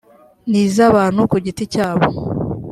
[0.49, 2.07] n iz abantu ku giti cyabo